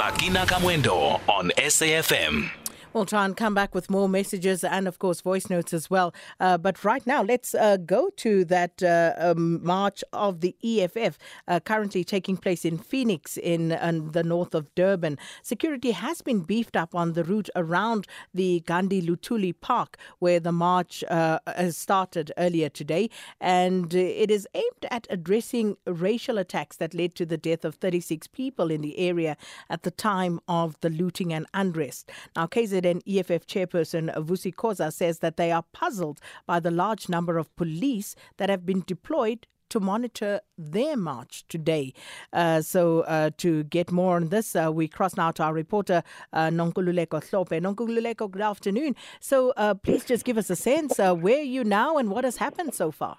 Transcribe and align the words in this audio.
Sakina 0.00 0.46
Kamwendo 0.46 1.20
on 1.28 1.50
SAFM. 1.58 2.59
We'll 2.92 3.06
try 3.06 3.24
and 3.24 3.36
come 3.36 3.54
back 3.54 3.72
with 3.72 3.88
more 3.88 4.08
messages 4.08 4.64
and, 4.64 4.88
of 4.88 4.98
course, 4.98 5.20
voice 5.20 5.48
notes 5.48 5.72
as 5.72 5.88
well. 5.88 6.12
Uh, 6.40 6.58
but 6.58 6.84
right 6.84 7.06
now, 7.06 7.22
let's 7.22 7.54
uh, 7.54 7.76
go 7.76 8.10
to 8.16 8.44
that 8.46 8.82
uh, 8.82 9.12
um, 9.16 9.64
march 9.64 10.02
of 10.12 10.40
the 10.40 10.56
EFF 10.64 11.16
uh, 11.46 11.60
currently 11.60 12.02
taking 12.02 12.36
place 12.36 12.64
in 12.64 12.78
Phoenix 12.78 13.36
in, 13.36 13.70
in 13.70 14.10
the 14.10 14.24
north 14.24 14.56
of 14.56 14.74
Durban. 14.74 15.18
Security 15.40 15.92
has 15.92 16.20
been 16.20 16.40
beefed 16.40 16.76
up 16.76 16.92
on 16.92 17.12
the 17.12 17.22
route 17.22 17.48
around 17.54 18.08
the 18.34 18.58
Gandhi 18.66 19.00
Lutuli 19.00 19.54
Park, 19.60 19.96
where 20.18 20.40
the 20.40 20.50
march 20.50 21.04
uh, 21.08 21.38
started 21.70 22.32
earlier 22.38 22.68
today. 22.68 23.08
And 23.40 23.94
it 23.94 24.32
is 24.32 24.48
aimed 24.52 24.86
at 24.90 25.06
addressing 25.10 25.76
racial 25.86 26.38
attacks 26.38 26.76
that 26.78 26.92
led 26.92 27.14
to 27.14 27.24
the 27.24 27.38
death 27.38 27.64
of 27.64 27.76
36 27.76 28.26
people 28.26 28.68
in 28.68 28.80
the 28.80 28.98
area 28.98 29.36
at 29.68 29.84
the 29.84 29.92
time 29.92 30.40
of 30.48 30.76
the 30.80 30.90
looting 30.90 31.32
and 31.32 31.46
unrest. 31.54 32.10
Now, 32.34 32.48
KZN 32.80 33.02
EFF 33.06 33.46
chairperson 33.46 34.14
Vusi 34.24 34.54
Khoza 34.54 34.92
says 34.92 35.18
that 35.20 35.36
they 35.36 35.52
are 35.52 35.64
puzzled 35.72 36.20
by 36.46 36.60
the 36.60 36.70
large 36.70 37.08
number 37.08 37.38
of 37.38 37.54
police 37.56 38.14
that 38.38 38.48
have 38.48 38.64
been 38.64 38.82
deployed 38.86 39.46
to 39.70 39.78
monitor 39.78 40.40
their 40.58 40.96
march 40.96 41.44
today. 41.48 41.94
Uh, 42.32 42.60
so, 42.60 43.02
uh, 43.02 43.30
to 43.36 43.62
get 43.64 43.92
more 43.92 44.16
on 44.16 44.28
this, 44.28 44.56
uh, 44.56 44.70
we 44.72 44.88
cross 44.88 45.16
now 45.16 45.30
to 45.30 45.44
our 45.44 45.54
reporter, 45.54 46.02
uh, 46.32 46.48
Nonkululeko 46.48 47.22
Hlophe. 47.22 47.60
Nonkululeko, 47.60 48.28
good 48.28 48.42
afternoon. 48.42 48.96
So, 49.20 49.52
uh, 49.56 49.74
please 49.74 50.04
just 50.04 50.24
give 50.24 50.38
us 50.38 50.50
a 50.50 50.56
sense 50.56 50.98
uh, 50.98 51.14
where 51.14 51.42
you 51.42 51.62
now 51.62 51.98
and 51.98 52.10
what 52.10 52.24
has 52.24 52.38
happened 52.38 52.74
so 52.74 52.90
far? 52.90 53.18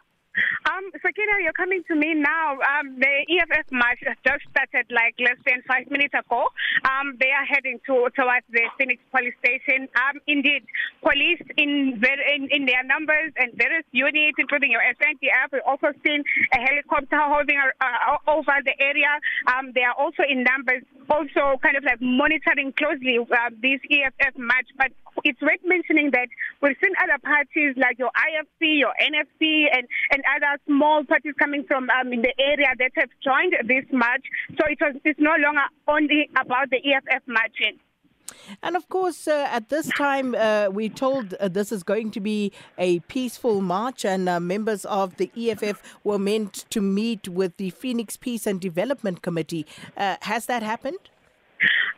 Um, 0.65 0.91
Sakina, 1.01 1.33
you're 1.41 1.53
coming 1.53 1.83
to 1.87 1.95
me 1.95 2.13
now. 2.13 2.53
Um, 2.53 2.99
the 2.99 3.25
EFF 3.29 3.71
march 3.71 3.99
just 4.25 4.50
like 4.91 5.15
less 5.19 5.39
than 5.45 5.63
five 5.67 5.89
minutes 5.89 6.13
ago. 6.13 6.47
Um, 6.85 7.17
they 7.19 7.31
are 7.31 7.45
heading 7.45 7.79
to 7.87 8.09
towards 8.15 8.45
the 8.51 8.63
Phoenix 8.77 9.01
police 9.11 9.35
station. 9.43 9.87
Um, 9.95 10.19
indeed, 10.27 10.63
police 11.01 11.41
in, 11.57 11.97
very, 11.99 12.21
in 12.35 12.51
in 12.51 12.65
their 12.65 12.83
numbers 12.83 13.33
and 13.37 13.53
various 13.55 13.85
units, 13.91 14.37
including 14.37 14.71
your 14.71 14.81
SNTF. 14.81 15.51
We've 15.51 15.65
also 15.65 15.91
seen 16.05 16.23
a 16.53 16.59
helicopter 16.59 17.17
hovering 17.17 17.59
uh, 17.79 18.17
over 18.27 18.53
the 18.63 18.75
area. 18.79 19.11
Um, 19.47 19.71
they 19.73 19.83
are 19.83 19.95
also 19.97 20.23
in 20.27 20.43
numbers, 20.43 20.83
also 21.11 21.59
kind 21.61 21.75
of 21.75 21.83
like 21.83 21.99
monitoring 22.01 22.71
closely 22.73 23.19
uh, 23.19 23.49
this 23.61 23.79
EFF 23.91 24.37
march. 24.37 24.67
But 24.77 24.91
it's 25.23 25.41
worth 25.41 25.59
mentioning 25.65 26.11
that 26.11 26.29
we've 26.61 26.77
seen 26.81 26.93
other 27.03 27.19
parties 27.19 27.75
like 27.75 27.99
your 27.99 28.11
IFP, 28.15 28.79
your 28.79 28.95
NFP, 28.95 29.67
and 29.75 29.87
and 30.11 30.23
other 30.35 30.57
small 30.65 31.03
parties 31.03 31.35
coming 31.37 31.65
from 31.67 31.89
um, 31.89 32.13
in 32.13 32.21
the 32.21 32.33
area 32.39 32.71
that 32.79 32.91
have 32.95 33.09
joined 33.23 33.53
this 33.67 33.85
march. 33.91 34.23
So 34.57 34.65
it 34.67 34.79
was 34.79 34.95
it's 35.03 35.19
no 35.19 35.35
longer 35.37 35.67
only 35.87 36.29
about 36.39 36.69
the 36.71 36.79
EFF 36.79 37.23
marching. 37.27 37.77
And 38.63 38.75
of 38.75 38.87
course, 38.89 39.27
uh, 39.27 39.47
at 39.49 39.69
this 39.69 39.89
time, 39.97 40.35
uh, 40.35 40.69
we 40.71 40.89
told 40.89 41.33
uh, 41.33 41.47
this 41.47 41.71
is 41.71 41.83
going 41.83 42.11
to 42.11 42.19
be 42.19 42.51
a 42.77 42.99
peaceful 43.01 43.61
march, 43.61 44.05
and 44.05 44.27
uh, 44.27 44.39
members 44.39 44.85
of 44.85 45.17
the 45.17 45.31
EFF 45.37 45.81
were 46.03 46.19
meant 46.19 46.65
to 46.69 46.81
meet 46.81 47.27
with 47.27 47.57
the 47.57 47.69
Phoenix 47.71 48.17
Peace 48.17 48.45
and 48.45 48.59
Development 48.59 49.21
Committee. 49.21 49.65
Uh, 49.97 50.17
has 50.21 50.45
that 50.45 50.63
happened? 50.63 50.99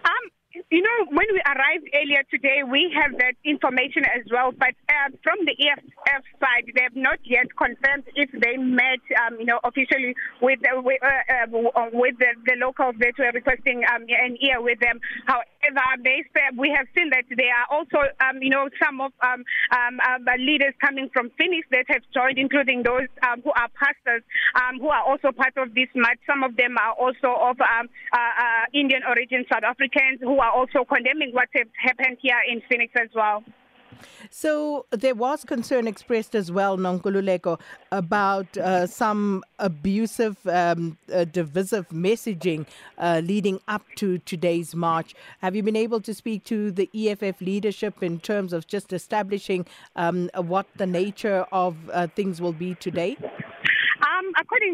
Um, 0.05 0.23
you 0.69 0.81
know, 0.81 1.05
when 1.09 1.27
we 1.31 1.41
arrived 1.45 1.87
earlier 1.93 2.23
today, 2.29 2.61
we 2.65 2.93
have 2.97 3.11
that 3.19 3.33
information 3.45 4.05
as 4.05 4.25
well. 4.31 4.51
But 4.51 4.75
uh, 4.89 5.09
from 5.23 5.45
the 5.45 5.53
EFF 5.53 6.23
side, 6.39 6.65
they 6.75 6.81
have 6.81 6.95
not 6.95 7.19
yet 7.23 7.47
confirmed 7.57 8.05
if 8.15 8.29
they 8.33 8.57
met, 8.57 9.01
um, 9.21 9.39
you 9.39 9.45
know, 9.45 9.59
officially 9.63 10.15
with 10.41 10.59
with 10.73 12.15
the, 12.19 12.31
the 12.45 12.55
locals 12.57 12.95
that 12.99 13.13
were 13.17 13.31
requesting 13.33 13.83
um, 13.93 14.03
an 14.09 14.37
ear 14.41 14.61
with 14.61 14.79
them. 14.79 14.99
They 16.03 16.23
we 16.57 16.69
have 16.75 16.87
seen 16.95 17.09
that 17.11 17.25
there 17.29 17.53
are 17.53 17.67
also, 17.71 18.03
um, 18.19 18.41
you 18.41 18.49
know, 18.49 18.69
some 18.83 19.01
of 19.01 19.11
um, 19.21 19.43
um, 19.71 19.99
uh, 20.03 20.19
leaders 20.37 20.73
coming 20.81 21.09
from 21.13 21.31
Phoenix 21.37 21.67
that 21.71 21.85
have 21.87 22.03
joined, 22.13 22.37
including 22.37 22.83
those 22.83 23.07
um, 23.23 23.41
who 23.43 23.51
are 23.51 23.69
pastors 23.79 24.23
um, 24.55 24.79
who 24.79 24.89
are 24.89 25.03
also 25.03 25.31
part 25.31 25.55
of 25.57 25.73
this 25.73 25.89
march. 25.95 26.19
Some 26.27 26.43
of 26.43 26.55
them 26.57 26.75
are 26.77 26.93
also 26.93 27.33
of 27.39 27.59
um, 27.61 27.87
uh, 28.11 28.17
uh, 28.17 28.65
Indian 28.73 29.01
origin, 29.07 29.45
South 29.51 29.63
Africans 29.63 30.19
who 30.21 30.39
are 30.39 30.51
also 30.51 30.83
condemning 30.83 31.31
what 31.31 31.49
has 31.55 31.67
happened 31.79 32.17
here 32.21 32.39
in 32.49 32.61
Phoenix 32.69 32.93
as 32.99 33.09
well. 33.15 33.43
So 34.29 34.85
there 34.91 35.15
was 35.15 35.43
concern 35.43 35.87
expressed 35.87 36.35
as 36.35 36.51
well, 36.51 36.77
Nonkululeko, 36.77 37.59
about 37.91 38.57
uh, 38.57 38.87
some 38.87 39.43
abusive, 39.59 40.37
um, 40.47 40.97
uh, 41.13 41.25
divisive 41.25 41.87
messaging 41.89 42.65
uh, 42.97 43.21
leading 43.23 43.59
up 43.67 43.83
to 43.95 44.17
today's 44.19 44.75
march. 44.75 45.15
Have 45.39 45.55
you 45.55 45.63
been 45.63 45.75
able 45.75 46.01
to 46.01 46.13
speak 46.13 46.43
to 46.45 46.71
the 46.71 46.89
EFF 46.93 47.41
leadership 47.41 48.01
in 48.01 48.19
terms 48.19 48.53
of 48.53 48.67
just 48.67 48.93
establishing 48.93 49.65
um, 49.95 50.29
what 50.35 50.65
the 50.75 50.87
nature 50.87 51.45
of 51.51 51.75
uh, 51.91 52.07
things 52.07 52.41
will 52.41 52.53
be 52.53 52.75
today? 52.75 53.17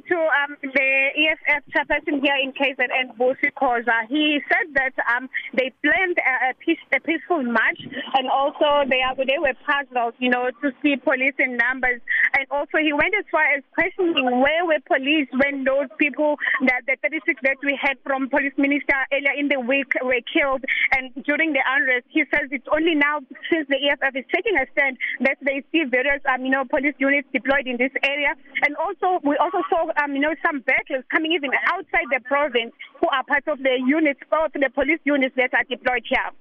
To 0.08 0.16
um, 0.16 0.56
the 0.62 1.10
EFF 1.18 1.64
chairperson 1.76 2.22
here 2.24 2.38
in 2.42 2.54
KZN, 2.54 3.18
Vusi 3.18 3.52
Khoza, 3.52 4.08
he 4.08 4.40
said 4.48 4.74
that 4.76 4.94
um, 5.14 5.30
they 5.54 5.74
planned 5.84 6.18
a, 6.18 6.50
a, 6.50 6.54
peace, 6.54 6.80
a 6.96 7.00
peaceful 7.02 7.44
march, 7.44 7.80
and 8.16 8.30
also 8.30 8.88
they 8.90 9.02
are 9.02 9.16
they 9.16 9.38
were 9.38 9.54
puzzled, 9.68 10.14
you 10.20 10.30
know, 10.30 10.50
to 10.62 10.72
see 10.82 10.96
police 10.96 11.36
in 11.38 11.58
numbers, 11.58 12.02
and 12.40 12.48
also 12.52 12.80
he 12.80 12.96
went 12.96 13.12
as 13.20 13.28
far 13.28 13.44
as 13.52 13.60
questioning 13.76 14.24
where 14.40 14.64
were 14.64 14.80
police 14.88 15.28
when 15.36 15.68
those 15.68 15.92
people 16.00 16.40
that 16.64 16.88
the 16.88 16.96
36 17.04 17.36
that 17.44 17.60
we 17.68 17.76
had 17.76 18.00
from 18.08 18.32
police 18.32 18.56
minister 18.56 18.96
earlier 19.12 19.36
in 19.36 19.52
the 19.52 19.60
week 19.60 19.92
were 20.00 20.24
killed, 20.24 20.64
and 20.96 21.12
during 21.28 21.52
the 21.52 21.60
unrest, 21.68 22.08
he 22.08 22.24
says 22.32 22.48
it's 22.56 22.68
only 22.72 22.96
now 22.96 23.20
since 23.52 23.68
the 23.68 23.76
EFF 23.76 24.16
is 24.16 24.24
taking 24.32 24.56
a 24.56 24.64
stand 24.72 24.96
that 25.20 25.36
they 25.44 25.60
see 25.72 25.84
various, 25.84 26.24
um, 26.32 26.48
you 26.48 26.52
know, 26.52 26.64
police 26.64 26.96
units 26.98 27.28
deployed 27.36 27.68
in 27.68 27.76
this 27.76 27.92
area, 28.08 28.32
and 28.64 28.72
also 28.80 29.20
we 29.28 29.36
also 29.36 29.60
saw, 29.68 29.92
um, 30.00 30.16
you 30.16 30.24
know, 30.24 30.34
some 30.40 30.64
battlers 30.64 31.04
coming 31.12 31.36
even 31.36 31.52
outside 31.68 32.08
the 32.08 32.24
province 32.24 32.72
who 33.04 33.08
are 33.12 33.24
part 33.28 33.44
of 33.52 33.60
the 33.60 33.76
units, 33.84 34.24
both 34.32 34.56
the 34.56 34.72
police 34.72 35.04
units 35.04 35.36
that 35.36 35.52
are 35.54 35.68
deployed 35.68 36.08
here. 36.08 36.32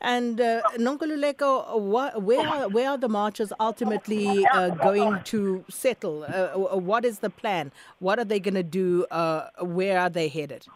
And 0.00 0.40
uh, 0.40 0.62
Nonkululeko, 0.76 1.80
where 2.22 2.46
are, 2.46 2.68
where 2.68 2.90
are 2.90 2.98
the 2.98 3.08
marchers 3.08 3.52
ultimately 3.58 4.46
uh, 4.46 4.70
going 4.70 5.22
to 5.24 5.64
settle? 5.68 6.24
Uh, 6.24 6.76
what 6.78 7.04
is 7.04 7.18
the 7.18 7.30
plan? 7.30 7.72
What 7.98 8.18
are 8.18 8.24
they 8.24 8.38
going 8.38 8.54
to 8.54 8.62
do? 8.62 9.06
Uh, 9.10 9.48
where 9.60 9.98
are 9.98 10.10
they 10.10 10.28
headed? 10.28 10.66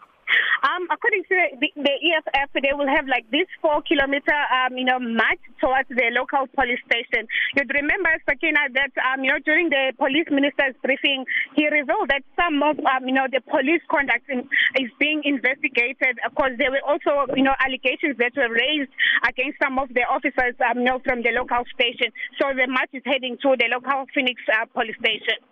Um, 0.63 0.87
according 0.87 1.27
to 1.27 1.35
the, 1.59 1.67
the 1.75 1.95
EFF, 1.99 2.55
they 2.55 2.71
will 2.71 2.87
have 2.87 3.03
like 3.11 3.27
this 3.35 3.51
four 3.59 3.83
kilometer, 3.83 4.31
um, 4.47 4.79
you 4.79 4.87
know, 4.87 4.95
march 4.95 5.43
towards 5.59 5.91
the 5.91 6.07
local 6.15 6.47
police 6.55 6.79
station. 6.87 7.27
You'd 7.59 7.67
remember, 7.67 8.15
Sakina, 8.23 8.71
that, 8.71 8.95
um, 9.03 9.27
you 9.27 9.35
know, 9.35 9.43
during 9.43 9.67
the 9.67 9.91
police 9.99 10.31
minister's 10.31 10.71
briefing, 10.79 11.27
he 11.59 11.67
revealed 11.67 12.07
that 12.15 12.23
some 12.39 12.63
of, 12.63 12.79
um, 12.79 13.03
you 13.03 13.11
know, 13.11 13.27
the 13.27 13.43
police 13.43 13.83
conduct 13.91 14.23
in, 14.31 14.47
is 14.79 14.87
being 15.03 15.19
investigated 15.27 16.15
because 16.23 16.55
there 16.55 16.71
were 16.71 16.83
also, 16.87 17.27
you 17.35 17.43
know, 17.43 17.59
allegations 17.59 18.15
that 18.23 18.31
were 18.39 18.47
raised 18.47 18.91
against 19.27 19.59
some 19.59 19.75
of 19.75 19.91
the 19.91 20.07
officers, 20.07 20.55
um, 20.63 20.79
you 20.79 20.87
know, 20.87 21.03
from 21.03 21.27
the 21.27 21.35
local 21.35 21.67
station. 21.75 22.07
So 22.39 22.55
the 22.55 22.71
march 22.71 22.95
is 22.95 23.03
heading 23.03 23.35
to 23.43 23.59
the 23.59 23.67
local 23.67 24.07
Phoenix 24.15 24.39
uh, 24.47 24.63
police 24.71 24.95
station. 25.03 25.43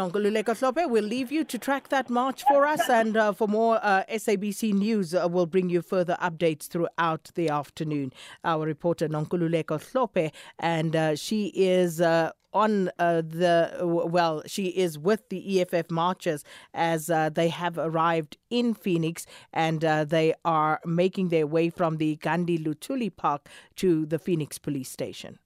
Nonkululeko 0.00 0.56
Hlophe, 0.56 0.88
we'll 0.88 1.04
leave 1.04 1.30
you 1.30 1.44
to 1.44 1.58
track 1.58 1.90
that 1.90 2.08
march 2.08 2.42
for 2.48 2.66
us. 2.66 2.88
And 2.88 3.18
uh, 3.18 3.34
for 3.34 3.46
more 3.46 3.78
uh, 3.82 4.04
SABC 4.10 4.72
news, 4.72 5.14
uh, 5.14 5.28
we'll 5.30 5.44
bring 5.44 5.68
you 5.68 5.82
further 5.82 6.16
updates 6.22 6.68
throughout 6.68 7.30
the 7.34 7.50
afternoon. 7.50 8.10
Our 8.42 8.64
reporter, 8.64 9.10
Nonkululeko 9.10 9.78
Hlophe, 9.78 10.32
and 10.58 10.96
uh, 10.96 11.16
she 11.16 11.48
is 11.48 12.00
uh, 12.00 12.30
on 12.54 12.90
uh, 12.98 13.20
the 13.20 13.78
well 13.82 14.42
she 14.46 14.68
is 14.68 14.98
with 14.98 15.28
the 15.28 15.60
EFF 15.60 15.90
marchers 15.90 16.44
as 16.72 17.10
uh, 17.10 17.28
they 17.28 17.50
have 17.50 17.76
arrived 17.76 18.38
in 18.48 18.72
Phoenix 18.72 19.26
and 19.52 19.84
uh, 19.84 20.04
they 20.04 20.32
are 20.46 20.80
making 20.84 21.28
their 21.28 21.46
way 21.46 21.68
from 21.68 21.98
the 21.98 22.16
Gandhi 22.16 22.58
Lutuli 22.58 23.14
Park 23.14 23.48
to 23.76 24.06
the 24.06 24.18
Phoenix 24.18 24.58
police 24.58 24.88
station 24.90 25.38